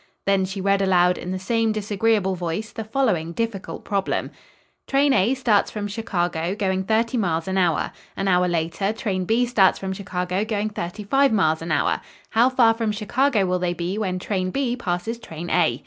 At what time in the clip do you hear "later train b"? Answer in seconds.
8.47-9.45